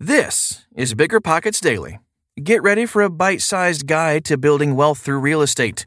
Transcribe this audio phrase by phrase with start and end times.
[0.00, 1.98] This is BiggerPockets Daily.
[2.40, 5.86] Get ready for a bite sized guide to building wealth through real estate.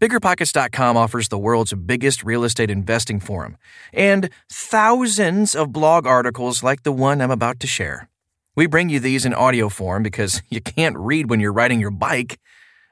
[0.00, 3.58] BiggerPockets.com offers the world's biggest real estate investing forum
[3.92, 8.08] and thousands of blog articles like the one I'm about to share.
[8.56, 11.90] We bring you these in audio form because you can't read when you're riding your
[11.90, 12.40] bike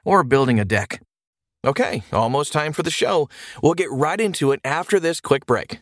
[0.05, 1.01] or building a deck.
[1.65, 3.29] Okay, almost time for the show.
[3.63, 5.81] We'll get right into it after this quick break.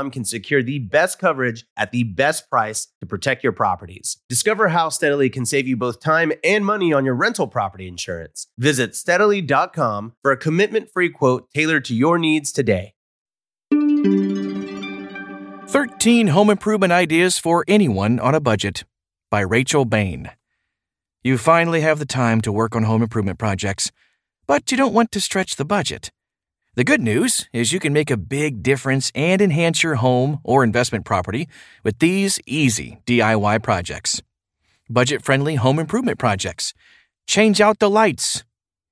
[0.09, 4.17] can secure the best coverage at the best price to protect your properties.
[4.29, 8.47] Discover how Steadily can save you both time and money on your rental property insurance.
[8.57, 12.93] Visit steadily.com for a commitment free quote tailored to your needs today.
[15.71, 18.83] 13 Home Improvement Ideas for Anyone on a Budget
[19.29, 20.31] by Rachel Bain.
[21.23, 23.91] You finally have the time to work on home improvement projects,
[24.47, 26.11] but you don't want to stretch the budget.
[26.73, 30.63] The good news is you can make a big difference and enhance your home or
[30.63, 31.49] investment property
[31.83, 34.21] with these easy DIY projects.
[34.89, 36.73] Budget friendly home improvement projects.
[37.27, 38.45] Change out the lights.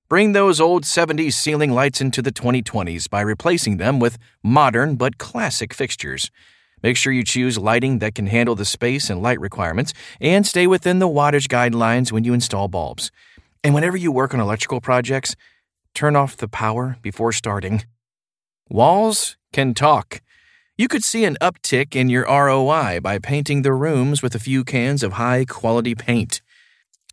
[0.09, 5.17] Bring those old 70s ceiling lights into the 2020s by replacing them with modern but
[5.17, 6.31] classic fixtures.
[6.84, 10.67] Make sure you choose lighting that can handle the space and light requirements and stay
[10.67, 13.09] within the wattage guidelines when you install bulbs.
[13.63, 15.38] And whenever you work on electrical projects,
[16.00, 17.84] turn off the power before starting.
[18.70, 20.22] Walls can talk.
[20.78, 24.64] You could see an uptick in your ROI by painting the rooms with a few
[24.64, 26.42] cans of high quality paint.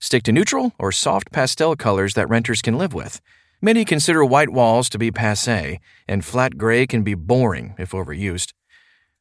[0.00, 3.20] Stick to neutral or soft pastel colors that renters can live with.
[3.60, 8.52] Many consider white walls to be passe, and flat gray can be boring if overused.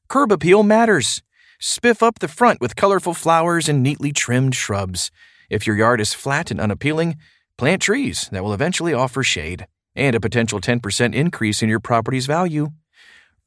[0.07, 1.23] Curb appeal matters.
[1.59, 5.09] Spiff up the front with colorful flowers and neatly trimmed shrubs.
[5.49, 7.15] If your yard is flat and unappealing,
[7.57, 12.25] Plant trees that will eventually offer shade and a potential 10% increase in your property's
[12.25, 12.71] value.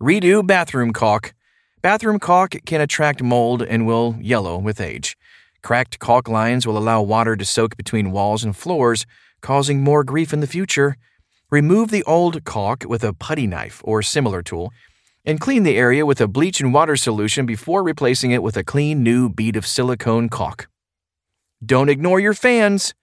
[0.01, 1.35] Redo bathroom caulk.
[1.83, 5.15] Bathroom caulk can attract mold and will yellow with age.
[5.63, 9.05] Cracked caulk lines will allow water to soak between walls and floors,
[9.43, 10.97] causing more grief in the future.
[11.51, 14.73] Remove the old caulk with a putty knife or similar tool,
[15.27, 18.65] and clean the area with a bleach and water solution before replacing it with a
[18.65, 20.67] clean new bead of silicone caulk.
[21.63, 22.95] Don't ignore your fans.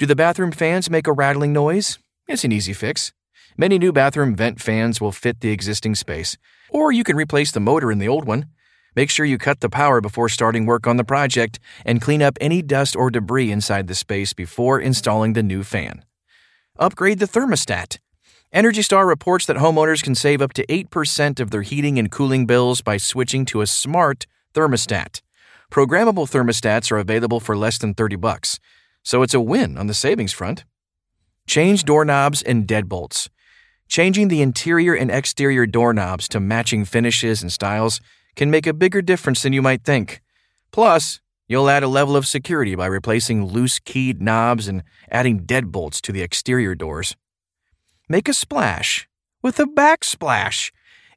[0.00, 1.98] Do the bathroom fans make a rattling noise?
[2.26, 3.12] It's an easy fix.
[3.58, 6.38] Many new bathroom vent fans will fit the existing space,
[6.70, 8.46] or you can replace the motor in the old one.
[8.96, 12.38] Make sure you cut the power before starting work on the project and clean up
[12.40, 16.02] any dust or debris inside the space before installing the new fan.
[16.78, 17.98] Upgrade the thermostat.
[18.54, 22.46] Energy Star reports that homeowners can save up to 8% of their heating and cooling
[22.46, 25.20] bills by switching to a smart thermostat.
[25.70, 28.58] Programmable thermostats are available for less than 30 bucks
[29.02, 30.64] so it's a win on the savings front.
[31.46, 33.28] Change doorknobs and deadbolts.
[33.88, 38.00] Changing the interior and exterior doorknobs to matching finishes and styles
[38.36, 40.20] can make a bigger difference than you might think.
[40.70, 46.00] Plus, you'll add a level of security by replacing loose keyed knobs and adding deadbolts
[46.02, 47.16] to the exterior doors.
[48.08, 49.08] Make a splash
[49.42, 50.70] with a backsplash.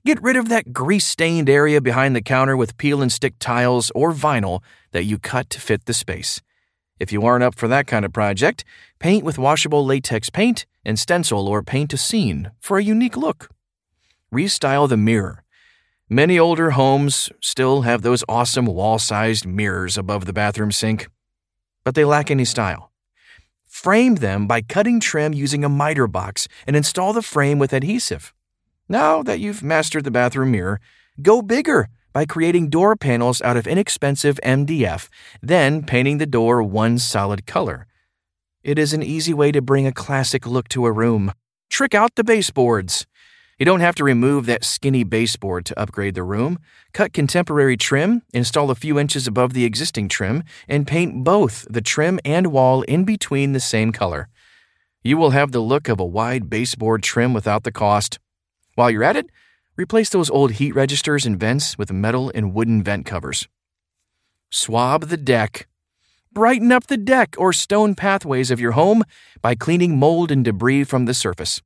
[0.06, 3.92] Get rid of that grease stained area behind the counter with peel and stick tiles
[3.94, 6.42] or vinyl that you cut to fit the space.
[7.04, 8.64] If you aren't up for that kind of project,
[8.98, 13.50] paint with washable latex paint and stencil or paint a scene for a unique look.
[14.34, 15.44] Restyle the mirror.
[16.10, 21.10] Many older homes still have those awesome wall sized mirrors above the bathroom sink,
[21.84, 22.90] but they lack any style.
[23.68, 28.34] Frame them by cutting trim using a miter box and install the frame with adhesive.
[28.88, 30.80] Now that you've mastered the bathroom mirror,
[31.22, 35.10] go bigger by creating door panels out of inexpensive MDF,
[35.42, 37.88] then painting the door one solid color.
[38.64, 41.34] It is an easy way to bring a classic look to a room.
[41.70, 43.06] Trick out the baseboards.
[43.60, 46.60] You don't have to remove that skinny baseboard to upgrade the room.
[46.94, 51.82] Cut contemporary trim, install a few inches above the existing trim, and paint both the
[51.82, 54.28] trim and wall in between the same color.
[55.04, 58.20] You will have the look of a wide baseboard trim without the cost.
[58.76, 59.28] While you're at it,
[59.76, 63.48] Replace those old heat registers and vents with metal and wooden vent covers.
[64.52, 65.68] Swab the deck.
[66.32, 69.04] Brighten up the deck or stone pathways of your home
[69.42, 71.60] by cleaning mold and debris from the surface.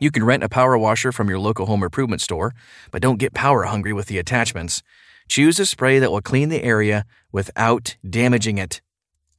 [0.00, 2.52] You can rent a power washer from your local home improvement store,
[2.90, 4.82] but don't get power hungry with the attachments.
[5.28, 8.80] Choose a spray that will clean the area without damaging it.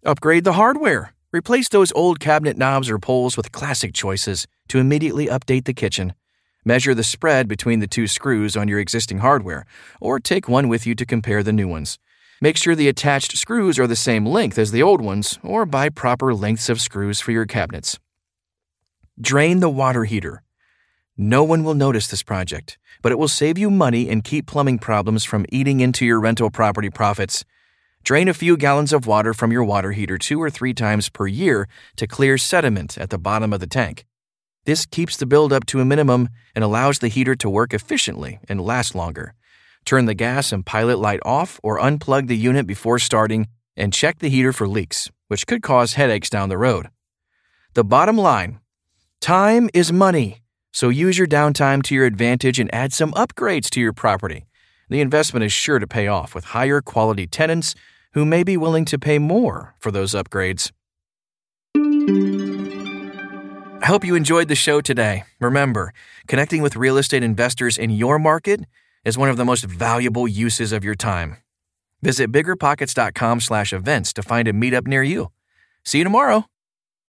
[0.05, 1.13] Upgrade the hardware.
[1.33, 6.13] Replace those old cabinet knobs or poles with classic choices to immediately update the kitchen.
[6.65, 9.65] Measure the spread between the two screws on your existing hardware,
[9.99, 11.99] or take one with you to compare the new ones.
[12.39, 15.89] Make sure the attached screws are the same length as the old ones, or buy
[15.89, 17.99] proper lengths of screws for your cabinets.
[19.19, 20.41] Drain the water heater.
[21.17, 24.79] No one will notice this project, but it will save you money and keep plumbing
[24.79, 27.45] problems from eating into your rental property profits.
[28.03, 31.27] Drain a few gallons of water from your water heater two or three times per
[31.27, 31.67] year
[31.97, 34.05] to clear sediment at the bottom of the tank.
[34.65, 38.61] This keeps the buildup to a minimum and allows the heater to work efficiently and
[38.61, 39.33] last longer.
[39.85, 44.19] Turn the gas and pilot light off or unplug the unit before starting and check
[44.19, 46.87] the heater for leaks, which could cause headaches down the road.
[47.73, 48.59] The bottom line
[49.19, 53.81] time is money, so use your downtime to your advantage and add some upgrades to
[53.81, 54.45] your property.
[54.89, 57.75] The investment is sure to pay off with higher quality tenants
[58.13, 60.71] who may be willing to pay more for those upgrades.
[63.83, 65.25] I hope you enjoyed the show today.
[65.41, 65.93] Remember,
[66.29, 68.61] connecting with real estate investors in your market
[69.03, 71.35] is one of the most valuable uses of your time.
[72.01, 75.31] Visit biggerpockets.com/events to find a meetup near you.
[75.83, 76.45] See you tomorrow.